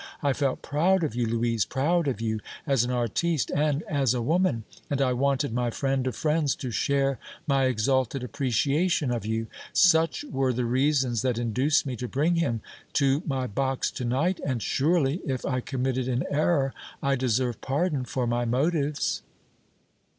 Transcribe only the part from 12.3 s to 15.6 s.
him to my box to night, and, surely, if I